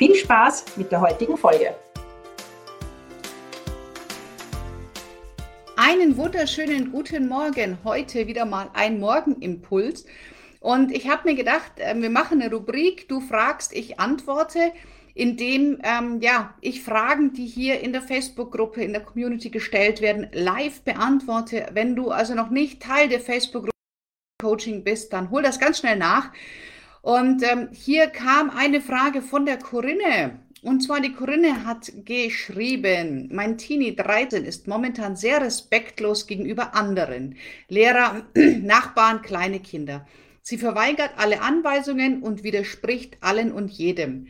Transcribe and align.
Viel 0.00 0.14
Spaß 0.14 0.78
mit 0.78 0.90
der 0.90 1.02
heutigen 1.02 1.36
Folge. 1.36 1.74
Einen 5.76 6.16
wunderschönen 6.16 6.90
guten 6.90 7.28
Morgen. 7.28 7.76
Heute 7.84 8.26
wieder 8.26 8.46
mal 8.46 8.70
ein 8.72 8.98
Morgenimpuls. 8.98 10.06
Und 10.58 10.90
ich 10.90 11.06
habe 11.10 11.28
mir 11.28 11.36
gedacht, 11.36 11.72
äh, 11.76 11.94
wir 12.00 12.08
machen 12.08 12.40
eine 12.40 12.50
Rubrik, 12.50 13.10
du 13.10 13.20
fragst, 13.20 13.74
ich 13.74 14.00
antworte, 14.00 14.72
indem 15.12 15.78
ähm, 15.82 16.22
ja, 16.22 16.54
ich 16.62 16.82
Fragen, 16.82 17.34
die 17.34 17.44
hier 17.44 17.80
in 17.80 17.92
der 17.92 18.00
Facebook-Gruppe, 18.00 18.82
in 18.82 18.94
der 18.94 19.02
Community 19.02 19.50
gestellt 19.50 20.00
werden, 20.00 20.30
live 20.32 20.80
beantworte. 20.80 21.66
Wenn 21.74 21.94
du 21.94 22.10
also 22.10 22.34
noch 22.34 22.48
nicht 22.48 22.80
Teil 22.80 23.10
der 23.10 23.20
Facebook-Gruppe 23.20 23.70
Coaching 24.40 24.82
bist, 24.82 25.12
dann 25.12 25.30
hol 25.30 25.42
das 25.42 25.60
ganz 25.60 25.80
schnell 25.80 25.96
nach. 25.96 26.30
Und 27.02 27.42
ähm, 27.42 27.68
hier 27.72 28.08
kam 28.08 28.50
eine 28.50 28.80
Frage 28.80 29.22
von 29.22 29.46
der 29.46 29.58
Corinne. 29.58 30.40
Und 30.62 30.82
zwar 30.82 31.00
die 31.00 31.12
Corinne 31.12 31.64
hat 31.64 31.90
geschrieben, 32.04 33.30
mein 33.32 33.56
Teenie 33.56 33.96
13 33.96 34.44
ist 34.44 34.68
momentan 34.68 35.16
sehr 35.16 35.40
respektlos 35.40 36.26
gegenüber 36.26 36.74
anderen, 36.74 37.36
Lehrer, 37.68 38.26
Nachbarn, 38.34 39.22
kleine 39.22 39.60
Kinder. 39.60 40.06
Sie 40.42 40.58
verweigert 40.58 41.12
alle 41.16 41.40
Anweisungen 41.40 42.22
und 42.22 42.42
widerspricht 42.44 43.16
allen 43.22 43.52
und 43.52 43.70
jedem. 43.70 44.26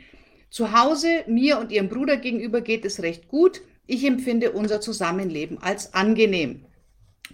Zu 0.51 0.73
Hause, 0.73 1.25
mir 1.27 1.59
und 1.59 1.73
ihrem 1.73 1.89
Bruder 1.89 2.17
gegenüber 2.17 2.61
geht 2.61 2.85
es 2.85 3.03
recht 3.03 3.27
gut. 3.27 3.63
Ich 3.87 4.05
empfinde 4.05 4.53
unser 4.53 4.81
Zusammenleben 4.81 5.59
als 5.59 5.95
angenehm. 5.95 6.65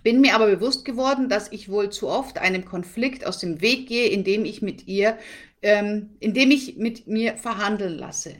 Bin 0.02 0.20
mir 0.20 0.34
aber 0.34 0.46
bewusst 0.46 0.84
geworden, 0.84 1.28
dass 1.28 1.50
ich 1.50 1.68
wohl 1.68 1.90
zu 1.90 2.08
oft 2.08 2.38
einem 2.38 2.64
Konflikt 2.64 3.26
aus 3.26 3.38
dem 3.38 3.60
Weg 3.60 3.88
gehe, 3.88 4.08
indem 4.08 4.44
ich 4.44 4.62
mit 4.62 4.86
ihr, 4.86 5.18
ähm, 5.62 6.10
indem 6.20 6.50
ich 6.50 6.76
mit 6.76 7.06
mir 7.06 7.36
verhandeln 7.36 7.98
lasse. 7.98 8.36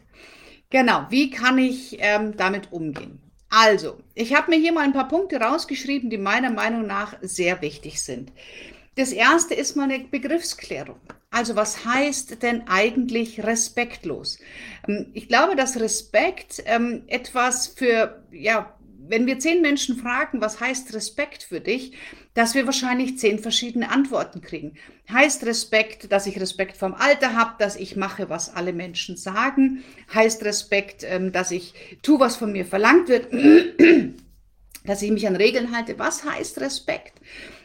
Genau, 0.70 1.06
wie 1.10 1.30
kann 1.30 1.58
ich 1.58 1.96
ähm, 2.00 2.36
damit 2.36 2.72
umgehen? 2.72 3.20
Also, 3.48 3.98
ich 4.14 4.34
habe 4.34 4.50
mir 4.50 4.58
hier 4.58 4.72
mal 4.72 4.84
ein 4.84 4.92
paar 4.92 5.08
Punkte 5.08 5.40
rausgeschrieben, 5.40 6.10
die 6.10 6.18
meiner 6.18 6.50
Meinung 6.50 6.86
nach 6.86 7.16
sehr 7.22 7.62
wichtig 7.62 8.02
sind. 8.02 8.32
Das 8.96 9.12
erste 9.12 9.54
ist 9.54 9.76
mal 9.76 9.90
eine 9.90 10.04
Begriffsklärung. 10.04 10.98
Also 11.30 11.54
was 11.54 11.84
heißt 11.84 12.42
denn 12.42 12.66
eigentlich 12.66 13.44
respektlos? 13.44 14.38
Ähm, 14.88 15.10
ich 15.12 15.28
glaube, 15.28 15.54
dass 15.54 15.78
Respekt 15.78 16.62
ähm, 16.64 17.02
etwas 17.06 17.66
für 17.68 18.22
ja, 18.32 18.74
wenn 19.08 19.26
wir 19.26 19.38
zehn 19.38 19.62
Menschen 19.62 19.96
fragen, 19.96 20.40
was 20.40 20.60
heißt 20.60 20.94
Respekt 20.94 21.42
für 21.42 21.60
dich, 21.60 21.92
dass 22.34 22.54
wir 22.54 22.66
wahrscheinlich 22.66 23.18
zehn 23.18 23.38
verschiedene 23.38 23.90
Antworten 23.90 24.40
kriegen. 24.40 24.74
Heißt 25.10 25.44
Respekt, 25.46 26.12
dass 26.12 26.26
ich 26.26 26.40
Respekt 26.40 26.76
vom 26.76 26.94
Alter 26.94 27.34
habe, 27.34 27.54
dass 27.58 27.76
ich 27.76 27.96
mache, 27.96 28.28
was 28.28 28.54
alle 28.54 28.72
Menschen 28.72 29.16
sagen. 29.16 29.84
Heißt 30.12 30.44
Respekt, 30.44 31.04
ähm, 31.04 31.32
dass 31.32 31.50
ich 31.50 31.74
tue, 32.02 32.20
was 32.20 32.36
von 32.36 32.52
mir 32.52 32.66
verlangt 32.66 33.08
wird, 33.08 33.28
dass 34.84 35.02
ich 35.02 35.10
mich 35.10 35.26
an 35.26 35.36
Regeln 35.36 35.74
halte. 35.74 35.98
Was 35.98 36.24
heißt 36.24 36.60
Respekt? 36.60 37.14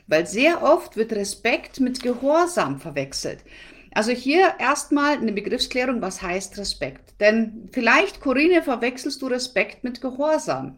Weil 0.08 0.28
sehr 0.28 0.64
oft 0.64 0.98
wird 0.98 1.14
Respekt 1.14 1.80
mit 1.80 2.02
Gehorsam 2.02 2.80
verwechselt. 2.80 3.40
Also 3.94 4.12
hier 4.12 4.54
erstmal 4.58 5.18
eine 5.18 5.34
Begriffsklärung, 5.34 6.02
was 6.02 6.22
heißt 6.22 6.58
Respekt? 6.58 7.14
Denn 7.20 7.70
vielleicht, 7.74 8.22
Corinne, 8.22 8.64
verwechselst 8.64 9.22
du 9.22 9.28
Respekt 9.28 9.84
mit 9.84 10.00
Gehorsam. 10.00 10.78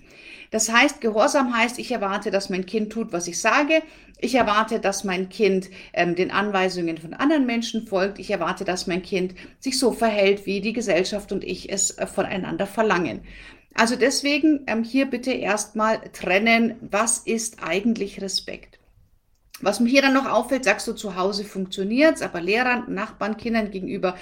Das 0.49 0.71
heißt, 0.71 0.99
Gehorsam 0.99 1.55
heißt, 1.55 1.77
ich 1.79 1.91
erwarte, 1.91 2.31
dass 2.31 2.49
mein 2.49 2.65
Kind 2.65 2.91
tut, 2.91 3.13
was 3.13 3.27
ich 3.27 3.39
sage. 3.39 3.83
Ich 4.19 4.35
erwarte, 4.35 4.79
dass 4.79 5.03
mein 5.03 5.29
Kind 5.29 5.69
ähm, 5.93 6.15
den 6.15 6.31
Anweisungen 6.31 6.97
von 6.97 7.13
anderen 7.13 7.45
Menschen 7.45 7.85
folgt. 7.85 8.19
Ich 8.19 8.31
erwarte, 8.31 8.65
dass 8.65 8.87
mein 8.87 9.03
Kind 9.03 9.35
sich 9.59 9.77
so 9.77 9.91
verhält, 9.91 10.45
wie 10.45 10.61
die 10.61 10.73
Gesellschaft 10.73 11.31
und 11.31 11.43
ich 11.43 11.71
es 11.71 11.91
äh, 11.97 12.07
voneinander 12.07 12.65
verlangen. 12.65 13.21
Also 13.75 13.95
deswegen 13.95 14.61
ähm, 14.67 14.83
hier 14.83 15.05
bitte 15.05 15.31
erstmal 15.31 15.99
trennen, 16.13 16.75
was 16.81 17.19
ist 17.19 17.63
eigentlich 17.63 18.21
Respekt. 18.21 18.79
Was 19.63 19.79
mir 19.79 19.89
hier 19.89 20.01
dann 20.01 20.13
noch 20.13 20.29
auffällt, 20.29 20.65
sagst 20.65 20.87
du, 20.87 20.93
zu 20.93 21.15
Hause 21.15 21.43
funktioniert 21.43 22.15
es, 22.15 22.21
aber 22.21 22.41
Lehrern, 22.41 22.93
Nachbarn, 22.93 23.37
Kindern 23.37 23.71
gegenüber 23.71 24.15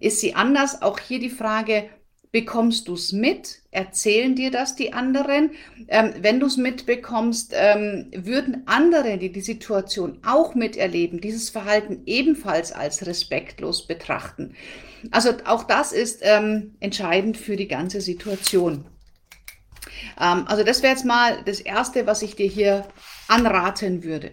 ist 0.00 0.20
sie 0.20 0.34
anders. 0.34 0.82
Auch 0.82 0.98
hier 0.98 1.18
die 1.18 1.30
Frage, 1.30 1.90
Bekommst 2.36 2.88
du 2.88 2.92
es 2.92 3.12
mit? 3.12 3.62
Erzählen 3.70 4.34
dir 4.34 4.50
das 4.50 4.76
die 4.76 4.92
anderen? 4.92 5.52
Ähm, 5.88 6.12
wenn 6.20 6.38
du 6.38 6.44
es 6.44 6.58
mitbekommst, 6.58 7.54
ähm, 7.54 8.10
würden 8.14 8.64
andere, 8.66 9.16
die 9.16 9.32
die 9.32 9.40
Situation 9.40 10.18
auch 10.22 10.54
miterleben, 10.54 11.22
dieses 11.22 11.48
Verhalten 11.48 12.02
ebenfalls 12.04 12.72
als 12.72 13.06
respektlos 13.06 13.86
betrachten? 13.86 14.54
Also 15.12 15.30
auch 15.46 15.62
das 15.64 15.92
ist 15.92 16.20
ähm, 16.24 16.74
entscheidend 16.80 17.38
für 17.38 17.56
die 17.56 17.68
ganze 17.68 18.02
Situation. 18.02 18.84
Ähm, 20.20 20.44
also 20.46 20.62
das 20.62 20.82
wäre 20.82 20.92
jetzt 20.92 21.06
mal 21.06 21.42
das 21.46 21.60
Erste, 21.60 22.06
was 22.06 22.20
ich 22.20 22.36
dir 22.36 22.48
hier 22.48 22.86
anraten 23.28 24.04
würde. 24.04 24.32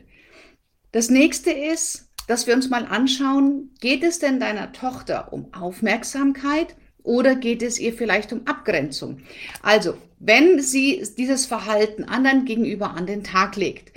Das 0.93 1.09
nächste 1.09 1.49
ist, 1.49 2.07
dass 2.27 2.45
wir 2.45 2.53
uns 2.53 2.69
mal 2.69 2.85
anschauen, 2.85 3.71
geht 3.81 4.03
es 4.03 4.19
denn 4.19 4.39
deiner 4.39 4.71
Tochter 4.73 5.33
um 5.33 5.51
Aufmerksamkeit? 5.51 6.75
Oder 7.01 7.35
geht 7.35 7.63
es 7.63 7.79
ihr 7.79 7.93
vielleicht 7.93 8.31
um 8.31 8.45
Abgrenzung? 8.45 9.21
Also, 9.63 9.95
wenn 10.19 10.61
sie 10.61 11.03
dieses 11.17 11.47
Verhalten 11.47 12.03
anderen 12.03 12.45
gegenüber 12.45 12.91
an 12.91 13.07
den 13.07 13.23
Tag 13.23 13.55
legt, 13.55 13.91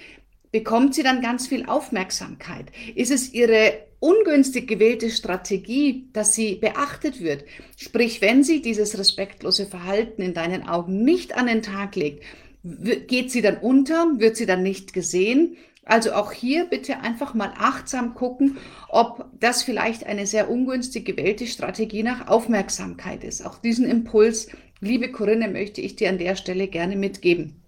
bekommt 0.50 0.94
sie 0.94 1.02
dann 1.02 1.20
ganz 1.20 1.46
viel 1.46 1.66
Aufmerksamkeit? 1.66 2.72
Ist 2.94 3.12
es 3.12 3.34
ihre 3.34 3.74
ungünstig 4.00 4.66
gewählte 4.66 5.10
Strategie, 5.10 6.08
dass 6.14 6.34
sie 6.34 6.54
beachtet 6.54 7.20
wird? 7.20 7.44
Sprich, 7.76 8.22
wenn 8.22 8.42
sie 8.42 8.62
dieses 8.62 8.98
respektlose 8.98 9.66
Verhalten 9.66 10.22
in 10.22 10.32
deinen 10.32 10.66
Augen 10.66 11.04
nicht 11.04 11.36
an 11.36 11.46
den 11.46 11.60
Tag 11.60 11.94
legt, 11.94 12.24
geht 12.64 13.30
sie 13.30 13.42
dann 13.42 13.58
unter? 13.58 14.14
Wird 14.16 14.38
sie 14.38 14.46
dann 14.46 14.62
nicht 14.62 14.94
gesehen? 14.94 15.58
Also 15.86 16.12
auch 16.14 16.32
hier 16.32 16.64
bitte 16.64 16.98
einfach 17.00 17.32
mal 17.32 17.54
achtsam 17.56 18.14
gucken, 18.14 18.58
ob 18.88 19.24
das 19.38 19.62
vielleicht 19.62 20.04
eine 20.04 20.26
sehr 20.26 20.50
ungünstig 20.50 21.06
gewählte 21.06 21.46
Strategie 21.46 22.02
nach 22.02 22.26
Aufmerksamkeit 22.26 23.22
ist. 23.22 23.46
Auch 23.46 23.58
diesen 23.58 23.88
Impuls, 23.88 24.48
liebe 24.80 25.12
Corinne, 25.12 25.48
möchte 25.48 25.80
ich 25.80 25.94
dir 25.94 26.08
an 26.08 26.18
der 26.18 26.34
Stelle 26.34 26.66
gerne 26.66 26.96
mitgeben. 26.96 27.62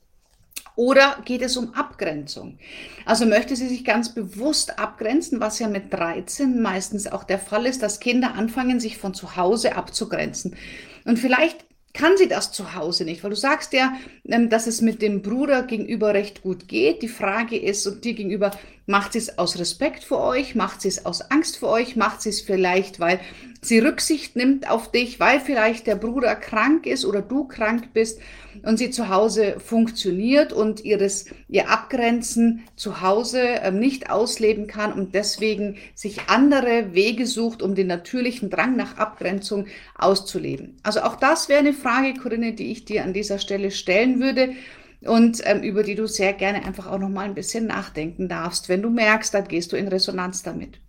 Oder 0.74 1.22
geht 1.24 1.42
es 1.42 1.56
um 1.56 1.74
Abgrenzung? 1.74 2.58
Also 3.04 3.24
möchte 3.24 3.54
sie 3.54 3.68
sich 3.68 3.84
ganz 3.84 4.14
bewusst 4.14 4.80
abgrenzen, 4.80 5.40
was 5.40 5.60
ja 5.60 5.68
mit 5.68 5.92
13 5.92 6.60
meistens 6.60 7.06
auch 7.06 7.22
der 7.22 7.38
Fall 7.38 7.66
ist, 7.66 7.82
dass 7.82 8.00
Kinder 8.00 8.34
anfangen, 8.34 8.80
sich 8.80 8.98
von 8.98 9.14
zu 9.14 9.36
Hause 9.36 9.76
abzugrenzen. 9.76 10.56
Und 11.04 11.18
vielleicht 11.20 11.67
kann 11.94 12.16
sie 12.16 12.28
das 12.28 12.52
zu 12.52 12.74
Hause 12.74 13.04
nicht, 13.04 13.22
weil 13.22 13.30
du 13.30 13.36
sagst 13.36 13.72
ja, 13.72 13.94
ähm, 14.26 14.50
dass 14.50 14.66
es 14.66 14.80
mit 14.80 15.02
dem 15.02 15.22
Bruder 15.22 15.62
gegenüber 15.62 16.14
recht 16.14 16.42
gut 16.42 16.68
geht. 16.68 17.02
Die 17.02 17.08
Frage 17.08 17.58
ist, 17.58 17.86
und 17.86 18.04
dir 18.04 18.14
gegenüber, 18.14 18.50
macht 18.86 19.12
sie 19.12 19.18
es 19.18 19.38
aus 19.38 19.58
Respekt 19.58 20.04
vor 20.04 20.20
euch, 20.20 20.54
macht 20.54 20.80
sie 20.80 20.88
es 20.88 21.04
aus 21.04 21.20
Angst 21.30 21.58
vor 21.58 21.70
euch, 21.70 21.96
macht 21.96 22.22
sie 22.22 22.30
es 22.30 22.40
vielleicht, 22.40 23.00
weil 23.00 23.20
sie 23.60 23.80
Rücksicht 23.80 24.36
nimmt 24.36 24.70
auf 24.70 24.90
dich, 24.90 25.20
weil 25.20 25.40
vielleicht 25.40 25.86
der 25.86 25.96
Bruder 25.96 26.34
krank 26.36 26.86
ist 26.86 27.04
oder 27.04 27.20
du 27.20 27.44
krank 27.44 27.92
bist 27.92 28.20
und 28.64 28.78
sie 28.78 28.90
zu 28.90 29.08
Hause 29.08 29.56
funktioniert 29.58 30.52
und 30.52 30.84
ihres, 30.84 31.26
ihr 31.48 31.70
Abgrenzen 31.70 32.64
zu 32.76 33.00
Hause 33.00 33.40
ähm, 33.62 33.78
nicht 33.78 34.10
ausleben 34.10 34.66
kann 34.66 34.92
und 34.92 35.14
deswegen 35.14 35.76
sich 35.94 36.28
andere 36.28 36.94
Wege 36.94 37.26
sucht, 37.26 37.62
um 37.62 37.74
den 37.74 37.86
natürlichen 37.86 38.50
Drang 38.50 38.76
nach 38.76 38.96
Abgrenzung 38.96 39.66
auszuleben. 39.96 40.76
Also 40.82 41.00
auch 41.00 41.16
das 41.16 41.48
wäre 41.48 41.60
eine 41.60 41.72
Frage, 41.72 42.14
Corinne, 42.14 42.52
die 42.52 42.70
ich 42.70 42.84
dir 42.84 43.04
an 43.04 43.12
dieser 43.12 43.38
Stelle 43.38 43.70
stellen 43.70 44.20
würde 44.20 44.54
und 45.02 45.40
ähm, 45.44 45.62
über 45.62 45.82
die 45.82 45.94
du 45.94 46.06
sehr 46.06 46.32
gerne 46.32 46.64
einfach 46.64 46.86
auch 46.86 46.98
noch 46.98 47.08
mal 47.08 47.24
ein 47.24 47.34
bisschen 47.34 47.66
nachdenken 47.66 48.28
darfst, 48.28 48.68
wenn 48.68 48.82
du 48.82 48.90
merkst, 48.90 49.32
dann 49.32 49.46
gehst 49.46 49.72
du 49.72 49.76
in 49.76 49.88
Resonanz 49.88 50.42
damit. 50.42 50.80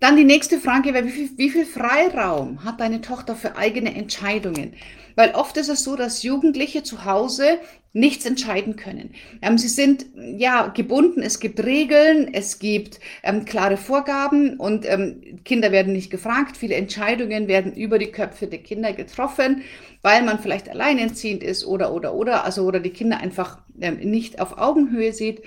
Dann 0.00 0.16
die 0.16 0.24
nächste 0.24 0.58
Frage 0.58 0.92
wäre, 0.92 1.06
wie 1.06 1.30
wie 1.36 1.50
viel 1.50 1.64
Freiraum 1.64 2.64
hat 2.64 2.80
deine 2.80 3.00
Tochter 3.00 3.36
für 3.36 3.56
eigene 3.56 3.94
Entscheidungen? 3.94 4.74
Weil 5.14 5.32
oft 5.34 5.56
ist 5.56 5.68
es 5.68 5.84
so, 5.84 5.96
dass 5.96 6.22
Jugendliche 6.22 6.82
zu 6.82 7.04
Hause 7.04 7.58
nichts 7.94 8.26
entscheiden 8.26 8.74
können. 8.74 9.14
Ähm, 9.40 9.56
sie 9.56 9.68
sind 9.68 10.06
ja 10.16 10.66
gebunden, 10.66 11.22
es 11.22 11.38
gibt 11.38 11.64
Regeln, 11.64 12.34
es 12.34 12.58
gibt 12.58 12.98
ähm, 13.22 13.44
klare 13.44 13.76
Vorgaben 13.76 14.58
und 14.58 14.84
ähm, 14.84 15.40
Kinder 15.44 15.70
werden 15.70 15.92
nicht 15.92 16.10
gefragt. 16.10 16.56
Viele 16.56 16.74
Entscheidungen 16.74 17.46
werden 17.46 17.72
über 17.72 17.98
die 17.98 18.10
Köpfe 18.10 18.48
der 18.48 18.58
Kinder 18.58 18.92
getroffen, 18.92 19.62
weil 20.02 20.22
man 20.22 20.40
vielleicht 20.40 20.68
alleinerziehend 20.68 21.44
ist 21.44 21.64
oder 21.64 21.94
oder 21.94 22.14
oder, 22.14 22.44
also 22.44 22.64
oder 22.64 22.80
die 22.80 22.90
Kinder 22.90 23.18
einfach 23.18 23.58
ähm, 23.80 23.98
nicht 23.98 24.40
auf 24.40 24.58
Augenhöhe 24.58 25.12
sieht. 25.12 25.42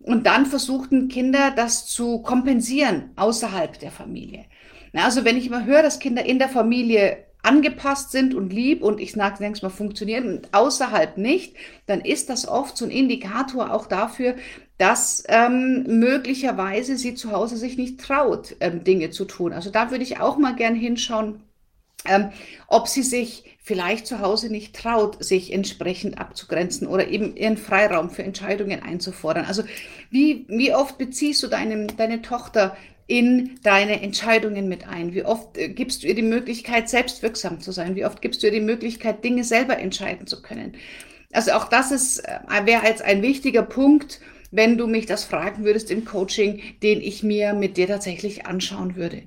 Und 0.00 0.26
dann 0.26 0.46
versuchten 0.46 1.08
Kinder 1.08 1.52
das 1.54 1.86
zu 1.86 2.22
kompensieren 2.22 3.10
außerhalb 3.16 3.76
der 3.80 3.90
Familie. 3.90 4.44
Also 4.94 5.24
wenn 5.24 5.36
ich 5.36 5.48
immer 5.48 5.64
höre, 5.64 5.82
dass 5.82 5.98
Kinder 5.98 6.24
in 6.24 6.38
der 6.38 6.48
Familie 6.48 7.27
angepasst 7.42 8.10
sind 8.10 8.34
und 8.34 8.52
lieb 8.52 8.82
und 8.82 9.00
ich 9.00 9.12
sage, 9.12 9.38
denkst 9.38 9.62
mal, 9.62 9.68
funktionieren 9.70 10.28
und 10.28 10.54
außerhalb 10.54 11.16
nicht, 11.18 11.54
dann 11.86 12.00
ist 12.00 12.28
das 12.28 12.48
oft 12.48 12.76
so 12.76 12.84
ein 12.84 12.90
Indikator 12.90 13.72
auch 13.72 13.86
dafür, 13.86 14.34
dass 14.76 15.24
ähm, 15.28 15.84
möglicherweise 15.98 16.96
sie 16.96 17.14
zu 17.14 17.32
Hause 17.32 17.56
sich 17.56 17.76
nicht 17.76 18.00
traut, 18.00 18.56
ähm, 18.60 18.84
Dinge 18.84 19.10
zu 19.10 19.24
tun. 19.24 19.52
Also 19.52 19.70
da 19.70 19.90
würde 19.90 20.04
ich 20.04 20.20
auch 20.20 20.38
mal 20.38 20.54
gern 20.54 20.74
hinschauen, 20.74 21.42
ähm, 22.04 22.30
ob 22.68 22.86
sie 22.88 23.02
sich 23.02 23.44
vielleicht 23.60 24.06
zu 24.06 24.20
Hause 24.20 24.50
nicht 24.50 24.74
traut, 24.74 25.22
sich 25.22 25.52
entsprechend 25.52 26.18
abzugrenzen 26.18 26.86
oder 26.86 27.08
eben 27.08 27.36
ihren 27.36 27.56
Freiraum 27.56 28.08
für 28.08 28.22
Entscheidungen 28.22 28.82
einzufordern. 28.82 29.44
Also 29.44 29.62
wie, 30.10 30.46
wie 30.48 30.74
oft 30.74 30.96
beziehst 30.96 31.42
du 31.42 31.48
deine, 31.48 31.88
deine 31.88 32.22
Tochter 32.22 32.76
in 33.08 33.58
deine 33.62 34.02
Entscheidungen 34.02 34.68
mit 34.68 34.86
ein? 34.86 35.12
Wie 35.14 35.24
oft 35.24 35.56
äh, 35.58 35.70
gibst 35.70 36.02
du 36.02 36.06
ihr 36.06 36.14
die 36.14 36.22
Möglichkeit, 36.22 36.88
selbstwirksam 36.88 37.60
zu 37.60 37.72
sein? 37.72 37.96
Wie 37.96 38.04
oft 38.04 38.22
gibst 38.22 38.42
du 38.42 38.46
ihr 38.46 38.52
die 38.52 38.60
Möglichkeit, 38.60 39.24
Dinge 39.24 39.42
selber 39.42 39.78
entscheiden 39.78 40.28
zu 40.28 40.40
können? 40.42 40.76
Also 41.32 41.52
auch 41.52 41.68
das 41.68 41.90
ist, 41.90 42.18
äh, 42.20 42.38
wäre 42.64 42.82
als 42.82 43.00
ein 43.00 43.22
wichtiger 43.22 43.62
Punkt, 43.62 44.20
wenn 44.50 44.78
du 44.78 44.86
mich 44.86 45.06
das 45.06 45.24
fragen 45.24 45.64
würdest 45.64 45.90
im 45.90 46.04
Coaching, 46.04 46.60
den 46.82 47.00
ich 47.00 47.22
mir 47.22 47.54
mit 47.54 47.76
dir 47.76 47.86
tatsächlich 47.86 48.46
anschauen 48.46 48.94
würde. 48.94 49.22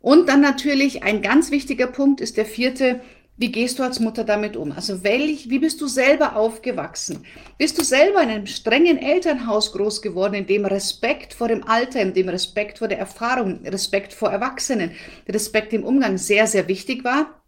Und 0.00 0.28
dann 0.28 0.40
natürlich 0.40 1.02
ein 1.02 1.20
ganz 1.20 1.50
wichtiger 1.50 1.86
Punkt 1.86 2.20
ist 2.20 2.36
der 2.36 2.46
vierte, 2.46 3.00
wie 3.38 3.52
gehst 3.52 3.78
du 3.78 3.82
als 3.82 4.00
Mutter 4.00 4.24
damit 4.24 4.56
um? 4.56 4.72
Also 4.72 5.04
welch, 5.04 5.50
wie 5.50 5.58
bist 5.58 5.80
du 5.80 5.88
selber 5.88 6.36
aufgewachsen? 6.36 7.24
Bist 7.58 7.78
du 7.78 7.84
selber 7.84 8.22
in 8.22 8.30
einem 8.30 8.46
strengen 8.46 8.98
Elternhaus 8.98 9.72
groß 9.72 10.00
geworden, 10.00 10.34
in 10.34 10.46
dem 10.46 10.64
Respekt 10.64 11.34
vor 11.34 11.48
dem 11.48 11.62
Alter, 11.64 12.00
in 12.00 12.14
dem 12.14 12.28
Respekt 12.30 12.78
vor 12.78 12.88
der 12.88 12.98
Erfahrung, 12.98 13.60
Respekt 13.64 14.14
vor 14.14 14.30
Erwachsenen, 14.30 14.92
Respekt 15.28 15.74
im 15.74 15.84
Umgang 15.84 16.16
sehr, 16.16 16.46
sehr 16.46 16.66
wichtig 16.66 17.04
war? 17.04 17.42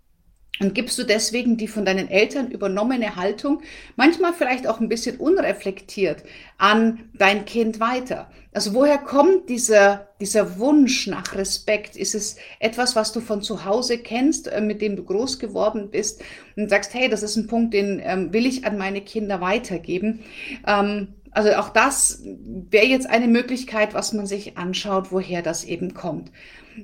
Und 0.61 0.75
gibst 0.75 0.99
du 0.99 1.05
deswegen 1.05 1.57
die 1.57 1.69
von 1.69 1.85
deinen 1.85 2.11
Eltern 2.11 2.51
übernommene 2.51 3.17
Haltung, 3.17 3.63
manchmal 3.97 4.33
vielleicht 4.33 4.67
auch 4.67 4.81
ein 4.81 4.89
bisschen 4.89 5.17
unreflektiert, 5.17 6.25
an 6.59 7.11
dein 7.15 7.45
Kind 7.45 7.81
weiter? 7.81 8.31
Also 8.53 8.75
woher 8.75 8.99
kommt 8.99 9.49
dieser, 9.49 10.09
dieser 10.21 10.59
Wunsch 10.59 11.07
nach 11.07 11.35
Respekt? 11.37 11.97
Ist 11.97 12.15
es 12.15 12.37
etwas, 12.59 12.97
was 12.97 13.13
du 13.13 13.21
von 13.21 13.43
zu 13.43 13.65
Hause 13.65 13.99
kennst, 13.99 14.49
äh, 14.49 14.61
mit 14.61 14.83
dem 14.83 14.97
du 14.97 15.05
groß 15.05 15.39
geworden 15.39 15.91
bist 15.91 16.23
und 16.57 16.69
sagst, 16.69 16.93
hey, 16.95 17.09
das 17.09 17.23
ist 17.23 17.37
ein 17.37 17.47
Punkt, 17.47 17.75
den 17.75 18.01
ähm, 18.03 18.33
will 18.33 18.47
ich 18.47 18.65
an 18.65 18.79
meine 18.79 19.01
Kinder 19.01 19.41
weitergeben? 19.41 20.21
Ähm, 20.67 21.15
also 21.31 21.51
auch 21.53 21.69
das 21.69 22.23
wäre 22.25 22.87
jetzt 22.87 23.09
eine 23.09 23.29
Möglichkeit, 23.29 23.95
was 23.95 24.13
man 24.13 24.27
sich 24.27 24.57
anschaut, 24.57 25.13
woher 25.13 25.43
das 25.43 25.65
eben 25.65 25.95
kommt. 25.95 26.33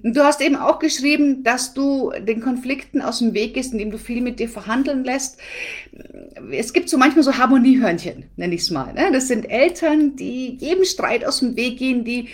Du 0.02 0.23
hast 0.23 0.41
eben 0.41 0.56
auch 0.56 0.79
geschrieben, 0.79 1.43
dass 1.43 1.75
du 1.75 2.12
den 2.26 2.41
Konflikten 2.41 3.02
aus 3.02 3.19
dem 3.19 3.35
Weg 3.35 3.55
gehst, 3.55 3.73
indem 3.73 3.91
du 3.91 3.99
viel 3.99 4.20
mit 4.20 4.41
dir 4.41 4.49
verhandeln 4.49 5.05
lässt. 5.05 5.38
Es 6.50 6.73
gibt 6.73 6.88
so 6.88 6.99
manchmal 6.99 7.25
so 7.25 7.37
Harmoniehörnchen, 7.37 8.25
nenne 8.37 8.55
ich 8.55 8.62
es 8.62 8.70
mal. 8.70 8.93
Ne? 8.94 9.11
Das 9.12 9.29
sind 9.29 9.50
Eltern, 9.50 10.17
die 10.17 10.56
jedem 10.61 10.85
Streit 10.85 11.25
aus 11.25 11.41
dem 11.41 11.56
Weg 11.56 11.79
gehen, 11.79 12.05
die 12.05 12.29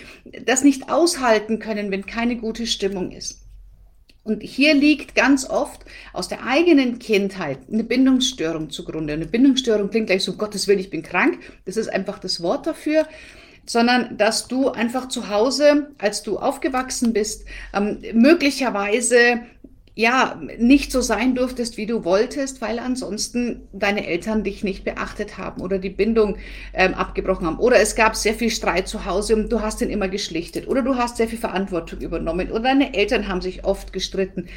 das 0.45 0.63
nicht 0.63 0.89
aushalten 0.89 1.59
können, 1.59 1.91
wenn 1.91 2.05
keine 2.05 2.37
gute 2.37 2.65
Stimmung 2.67 3.11
ist. 3.11 3.41
Und 4.23 4.43
hier 4.43 4.75
liegt 4.75 5.15
ganz 5.15 5.49
oft 5.49 5.83
aus 6.13 6.27
der 6.27 6.45
eigenen 6.45 6.99
Kindheit 6.99 7.57
eine 7.71 7.83
Bindungsstörung 7.83 8.69
zugrunde. 8.69 9.13
Eine 9.13 9.25
Bindungsstörung 9.25 9.89
klingt 9.89 10.07
gleich 10.07 10.23
so, 10.23 10.33
Gottes 10.33 10.67
Willen, 10.67 10.79
ich 10.79 10.91
bin 10.91 11.01
krank. 11.01 11.39
Das 11.65 11.75
ist 11.75 11.87
einfach 11.87 12.19
das 12.19 12.41
Wort 12.43 12.67
dafür 12.67 13.07
sondern 13.71 14.17
dass 14.17 14.49
du 14.49 14.69
einfach 14.69 15.07
zu 15.07 15.29
Hause, 15.29 15.91
als 15.97 16.23
du 16.23 16.37
aufgewachsen 16.39 17.13
bist, 17.13 17.45
ähm, 17.73 17.99
möglicherweise 18.13 19.43
ja, 19.95 20.41
nicht 20.57 20.91
so 20.91 20.99
sein 20.99 21.35
durftest, 21.35 21.77
wie 21.77 21.85
du 21.85 22.03
wolltest, 22.03 22.59
weil 22.59 22.79
ansonsten 22.79 23.61
deine 23.71 24.07
Eltern 24.07 24.43
dich 24.43 24.63
nicht 24.65 24.83
beachtet 24.83 25.37
haben 25.37 25.61
oder 25.61 25.79
die 25.79 25.89
Bindung 25.89 26.37
ähm, 26.73 26.93
abgebrochen 26.93 27.45
haben. 27.45 27.59
Oder 27.59 27.79
es 27.79 27.95
gab 27.95 28.17
sehr 28.17 28.33
viel 28.33 28.49
Streit 28.49 28.89
zu 28.89 29.05
Hause 29.05 29.35
und 29.35 29.49
du 29.49 29.61
hast 29.61 29.81
ihn 29.81 29.89
immer 29.89 30.09
geschlichtet. 30.09 30.67
Oder 30.67 30.81
du 30.81 30.95
hast 30.95 31.15
sehr 31.15 31.29
viel 31.29 31.39
Verantwortung 31.39 31.99
übernommen. 31.99 32.51
Oder 32.51 32.63
deine 32.63 32.93
Eltern 32.93 33.29
haben 33.29 33.41
sich 33.41 33.63
oft 33.63 33.93
gestritten. 33.93 34.47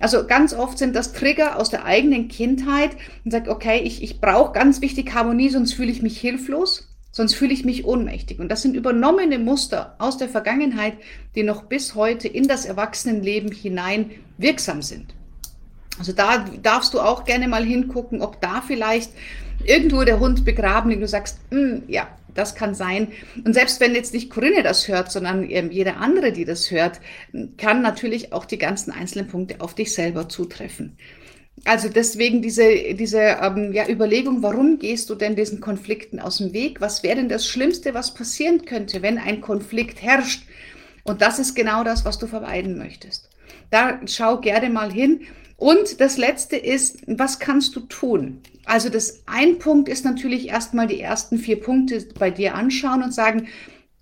Also 0.00 0.26
ganz 0.26 0.54
oft 0.54 0.78
sind 0.78 0.96
das 0.96 1.12
Trigger 1.12 1.58
aus 1.58 1.68
der 1.68 1.84
eigenen 1.84 2.28
Kindheit 2.28 2.90
und 3.24 3.32
sagt, 3.32 3.48
okay, 3.48 3.80
ich, 3.82 4.02
ich 4.02 4.20
brauche 4.20 4.52
ganz 4.52 4.80
wichtig 4.80 5.12
Harmonie, 5.12 5.50
sonst 5.50 5.74
fühle 5.74 5.90
ich 5.90 6.00
mich 6.00 6.18
hilflos. 6.18 6.91
Sonst 7.12 7.34
fühle 7.34 7.52
ich 7.52 7.64
mich 7.64 7.84
ohnmächtig. 7.84 8.40
Und 8.40 8.48
das 8.48 8.62
sind 8.62 8.74
übernommene 8.74 9.38
Muster 9.38 9.94
aus 9.98 10.16
der 10.16 10.30
Vergangenheit, 10.30 10.94
die 11.34 11.42
noch 11.42 11.64
bis 11.64 11.94
heute 11.94 12.26
in 12.26 12.48
das 12.48 12.64
Erwachsenenleben 12.64 13.52
hinein 13.52 14.10
wirksam 14.38 14.82
sind. 14.82 15.14
Also 15.98 16.12
da 16.12 16.46
darfst 16.62 16.94
du 16.94 17.00
auch 17.00 17.24
gerne 17.24 17.48
mal 17.48 17.64
hingucken, 17.64 18.22
ob 18.22 18.40
da 18.40 18.62
vielleicht 18.66 19.12
irgendwo 19.64 20.02
der 20.04 20.20
Hund 20.20 20.44
begraben 20.44 20.92
und 20.92 21.00
du 21.00 21.06
sagst, 21.06 21.38
hm, 21.50 21.82
ja, 21.86 22.08
das 22.34 22.54
kann 22.54 22.74
sein. 22.74 23.08
Und 23.44 23.52
selbst 23.52 23.78
wenn 23.80 23.94
jetzt 23.94 24.14
nicht 24.14 24.30
Corinne 24.30 24.62
das 24.62 24.88
hört, 24.88 25.12
sondern 25.12 25.48
ähm, 25.50 25.70
jede 25.70 25.96
andere, 25.96 26.32
die 26.32 26.46
das 26.46 26.70
hört, 26.70 27.00
kann 27.58 27.82
natürlich 27.82 28.32
auch 28.32 28.46
die 28.46 28.56
ganzen 28.56 28.90
einzelnen 28.90 29.28
Punkte 29.28 29.60
auf 29.60 29.74
dich 29.74 29.92
selber 29.92 30.30
zutreffen. 30.30 30.96
Also 31.64 31.88
deswegen 31.88 32.42
diese, 32.42 32.94
diese 32.94 33.20
ähm, 33.20 33.72
ja, 33.72 33.88
Überlegung, 33.88 34.42
warum 34.42 34.78
gehst 34.78 35.10
du 35.10 35.14
denn 35.14 35.36
diesen 35.36 35.60
Konflikten 35.60 36.18
aus 36.18 36.38
dem 36.38 36.52
Weg? 36.52 36.80
Was 36.80 37.02
wäre 37.02 37.16
denn 37.16 37.28
das 37.28 37.46
Schlimmste, 37.46 37.94
was 37.94 38.14
passieren 38.14 38.64
könnte, 38.64 39.02
wenn 39.02 39.18
ein 39.18 39.40
Konflikt 39.40 40.02
herrscht? 40.02 40.44
Und 41.04 41.22
das 41.22 41.38
ist 41.38 41.54
genau 41.54 41.84
das, 41.84 42.04
was 42.04 42.18
du 42.18 42.26
vermeiden 42.26 42.78
möchtest. 42.78 43.28
Da 43.70 44.00
schau 44.06 44.40
gerne 44.40 44.70
mal 44.70 44.92
hin. 44.92 45.22
Und 45.56 46.00
das 46.00 46.16
Letzte 46.16 46.56
ist, 46.56 47.02
was 47.06 47.38
kannst 47.38 47.76
du 47.76 47.80
tun? 47.80 48.40
Also 48.64 48.88
das 48.88 49.22
ein 49.26 49.58
Punkt 49.58 49.88
ist 49.88 50.04
natürlich 50.04 50.48
erstmal 50.48 50.88
die 50.88 51.00
ersten 51.00 51.38
vier 51.38 51.60
Punkte 51.60 52.04
bei 52.18 52.30
dir 52.30 52.54
anschauen 52.54 53.02
und 53.02 53.14
sagen, 53.14 53.46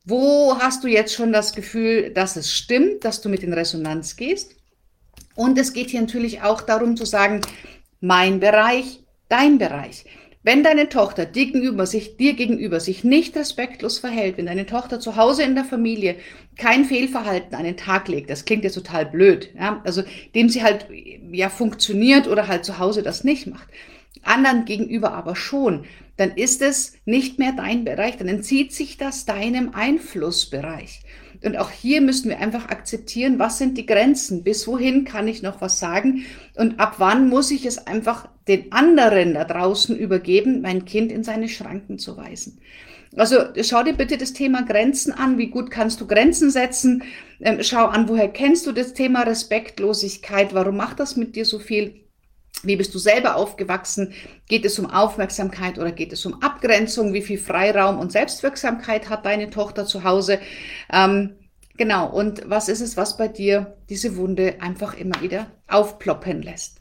wo 0.04 0.58
hast 0.58 0.82
du 0.82 0.88
jetzt 0.88 1.14
schon 1.14 1.32
das 1.32 1.52
Gefühl, 1.52 2.10
dass 2.10 2.36
es 2.36 2.52
stimmt, 2.52 3.04
dass 3.04 3.20
du 3.20 3.28
mit 3.28 3.42
in 3.42 3.52
Resonanz 3.52 4.16
gehst? 4.16 4.56
Und 5.40 5.56
es 5.56 5.72
geht 5.72 5.88
hier 5.88 6.02
natürlich 6.02 6.42
auch 6.42 6.60
darum 6.60 6.98
zu 6.98 7.06
sagen, 7.06 7.40
mein 8.02 8.40
Bereich, 8.40 9.00
dein 9.30 9.56
Bereich. 9.56 10.04
Wenn 10.42 10.62
deine 10.62 10.90
Tochter 10.90 11.24
dir 11.24 11.46
gegenüber, 11.46 11.86
sich, 11.86 12.18
dir 12.18 12.34
gegenüber 12.34 12.78
sich 12.78 13.04
nicht 13.04 13.34
respektlos 13.38 13.98
verhält, 13.98 14.36
wenn 14.36 14.44
deine 14.44 14.66
Tochter 14.66 15.00
zu 15.00 15.16
Hause 15.16 15.44
in 15.44 15.54
der 15.54 15.64
Familie 15.64 16.16
kein 16.58 16.84
Fehlverhalten 16.84 17.54
an 17.54 17.64
den 17.64 17.78
Tag 17.78 18.08
legt, 18.08 18.28
das 18.28 18.44
klingt 18.44 18.64
jetzt 18.64 18.74
total 18.74 19.06
blöd, 19.06 19.48
ja, 19.58 19.80
also 19.86 20.02
dem 20.34 20.50
sie 20.50 20.62
halt 20.62 20.88
ja 21.32 21.48
funktioniert 21.48 22.28
oder 22.28 22.46
halt 22.46 22.66
zu 22.66 22.78
Hause 22.78 23.02
das 23.02 23.24
nicht 23.24 23.46
macht, 23.46 23.68
anderen 24.22 24.66
gegenüber 24.66 25.14
aber 25.14 25.36
schon, 25.36 25.86
dann 26.18 26.32
ist 26.32 26.60
es 26.60 26.98
nicht 27.06 27.38
mehr 27.38 27.52
dein 27.56 27.86
Bereich, 27.86 28.18
dann 28.18 28.28
entzieht 28.28 28.74
sich 28.74 28.98
das 28.98 29.24
deinem 29.24 29.72
Einflussbereich. 29.72 31.00
Und 31.42 31.56
auch 31.56 31.70
hier 31.70 32.00
müssen 32.00 32.28
wir 32.28 32.38
einfach 32.38 32.68
akzeptieren, 32.68 33.38
was 33.38 33.58
sind 33.58 33.78
die 33.78 33.86
Grenzen, 33.86 34.44
bis 34.44 34.66
wohin 34.66 35.04
kann 35.04 35.26
ich 35.26 35.42
noch 35.42 35.60
was 35.60 35.78
sagen 35.78 36.24
und 36.56 36.78
ab 36.78 36.96
wann 36.98 37.28
muss 37.28 37.50
ich 37.50 37.64
es 37.64 37.86
einfach 37.86 38.28
den 38.46 38.72
anderen 38.72 39.34
da 39.34 39.44
draußen 39.44 39.96
übergeben, 39.96 40.60
mein 40.60 40.84
Kind 40.84 41.10
in 41.10 41.24
seine 41.24 41.48
Schranken 41.48 41.98
zu 41.98 42.16
weisen. 42.16 42.60
Also 43.16 43.38
schau 43.62 43.82
dir 43.82 43.94
bitte 43.94 44.18
das 44.18 44.32
Thema 44.32 44.62
Grenzen 44.62 45.12
an. 45.12 45.36
Wie 45.36 45.48
gut 45.48 45.70
kannst 45.70 46.00
du 46.00 46.06
Grenzen 46.06 46.50
setzen? 46.50 47.02
Ähm, 47.40 47.58
schau 47.62 47.86
an, 47.86 48.08
woher 48.08 48.28
kennst 48.28 48.66
du 48.66 48.72
das 48.72 48.94
Thema 48.94 49.22
Respektlosigkeit? 49.22 50.54
Warum 50.54 50.76
macht 50.76 51.00
das 51.00 51.16
mit 51.16 51.34
dir 51.34 51.44
so 51.44 51.58
viel? 51.58 52.04
Wie 52.62 52.76
bist 52.76 52.94
du 52.94 52.98
selber 52.98 53.36
aufgewachsen? 53.36 54.12
Geht 54.46 54.64
es 54.64 54.78
um 54.78 54.86
Aufmerksamkeit 54.86 55.78
oder 55.78 55.92
geht 55.92 56.12
es 56.12 56.26
um 56.26 56.42
Abgrenzung? 56.42 57.14
Wie 57.14 57.22
viel 57.22 57.38
Freiraum 57.38 57.98
und 57.98 58.12
Selbstwirksamkeit 58.12 59.08
hat 59.08 59.24
deine 59.24 59.48
Tochter 59.50 59.86
zu 59.86 60.04
Hause? 60.04 60.40
Ähm, 60.92 61.36
genau, 61.76 62.10
und 62.10 62.42
was 62.44 62.68
ist 62.68 62.80
es, 62.80 62.96
was 62.96 63.16
bei 63.16 63.28
dir 63.28 63.78
diese 63.88 64.16
Wunde 64.16 64.56
einfach 64.60 64.94
immer 64.94 65.20
wieder 65.22 65.50
aufploppen 65.68 66.42
lässt? 66.42 66.80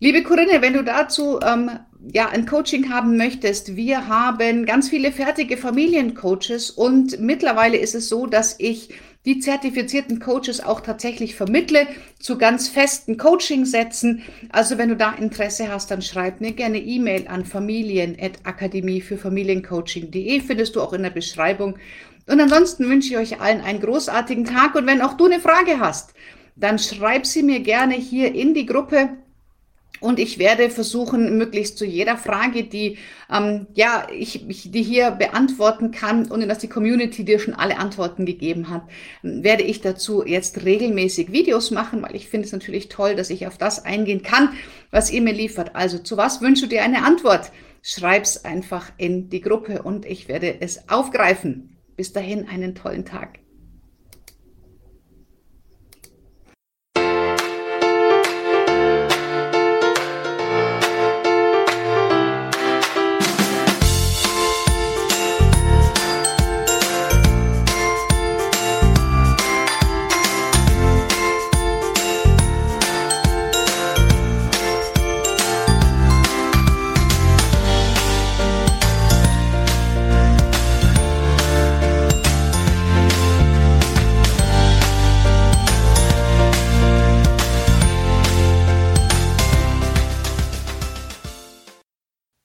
Liebe 0.00 0.22
Corinne, 0.22 0.62
wenn 0.62 0.74
du 0.74 0.84
dazu 0.84 1.40
ähm, 1.40 1.70
ja, 2.00 2.28
ein 2.28 2.46
Coaching 2.46 2.90
haben 2.90 3.16
möchtest, 3.16 3.76
wir 3.76 4.08
haben 4.08 4.66
ganz 4.66 4.88
viele 4.88 5.12
fertige 5.12 5.56
Familiencoaches 5.56 6.70
und 6.70 7.20
mittlerweile 7.20 7.76
ist 7.76 7.94
es 7.94 8.08
so, 8.08 8.26
dass 8.26 8.56
ich 8.58 8.90
die 9.24 9.40
zertifizierten 9.40 10.20
Coaches 10.20 10.60
auch 10.64 10.80
tatsächlich 10.80 11.34
vermittle 11.34 11.86
zu 12.18 12.38
ganz 12.38 12.68
festen 12.68 13.18
Coaching-Sätzen. 13.18 14.22
Also 14.50 14.78
wenn 14.78 14.88
du 14.88 14.96
da 14.96 15.12
Interesse 15.12 15.68
hast, 15.68 15.90
dann 15.90 16.02
schreib 16.02 16.40
mir 16.40 16.52
gerne 16.52 16.78
E-Mail 16.78 17.26
an 17.28 17.44
familien.akademie 17.44 19.00
für 19.00 19.18
Familiencoaching.de. 19.18 20.40
Findest 20.40 20.76
du 20.76 20.80
auch 20.80 20.92
in 20.92 21.02
der 21.02 21.10
Beschreibung. 21.10 21.78
Und 22.26 22.40
ansonsten 22.40 22.88
wünsche 22.88 23.10
ich 23.10 23.18
euch 23.18 23.40
allen 23.40 23.60
einen 23.60 23.80
großartigen 23.80 24.44
Tag. 24.44 24.74
Und 24.76 24.86
wenn 24.86 25.02
auch 25.02 25.14
du 25.14 25.26
eine 25.26 25.40
Frage 25.40 25.80
hast, 25.80 26.14
dann 26.56 26.78
schreib 26.78 27.26
sie 27.26 27.42
mir 27.42 27.60
gerne 27.60 27.94
hier 27.94 28.34
in 28.34 28.54
die 28.54 28.66
Gruppe 28.66 29.10
und 30.00 30.18
ich 30.18 30.38
werde 30.38 30.70
versuchen, 30.70 31.36
möglichst 31.38 31.78
zu 31.78 31.84
jeder 31.84 32.16
Frage, 32.16 32.64
die 32.64 32.98
ähm, 33.30 33.66
ja 33.74 34.06
ich, 34.12 34.48
ich 34.48 34.70
die 34.70 34.82
hier 34.82 35.10
beantworten 35.10 35.90
kann, 35.90 36.30
ohne 36.30 36.46
dass 36.46 36.58
die 36.58 36.68
Community 36.68 37.24
dir 37.24 37.38
schon 37.38 37.54
alle 37.54 37.78
Antworten 37.78 38.26
gegeben 38.26 38.70
hat, 38.70 38.82
werde 39.22 39.62
ich 39.62 39.80
dazu 39.80 40.24
jetzt 40.24 40.64
regelmäßig 40.64 41.32
Videos 41.32 41.70
machen, 41.70 42.02
weil 42.02 42.16
ich 42.16 42.28
finde 42.28 42.46
es 42.46 42.52
natürlich 42.52 42.88
toll, 42.88 43.14
dass 43.14 43.30
ich 43.30 43.46
auf 43.46 43.58
das 43.58 43.84
eingehen 43.84 44.22
kann, 44.22 44.50
was 44.90 45.10
ihr 45.10 45.22
mir 45.22 45.34
liefert. 45.34 45.74
Also 45.74 45.98
zu 45.98 46.16
was 46.16 46.40
wünschst 46.40 46.64
du 46.64 46.68
dir 46.68 46.82
eine 46.82 47.04
Antwort? 47.04 47.50
Schreib's 47.82 48.44
einfach 48.44 48.90
in 48.96 49.30
die 49.30 49.40
Gruppe 49.40 49.82
und 49.82 50.04
ich 50.04 50.28
werde 50.28 50.60
es 50.60 50.88
aufgreifen. 50.88 51.76
Bis 51.96 52.12
dahin 52.12 52.48
einen 52.48 52.74
tollen 52.74 53.04
Tag. 53.04 53.40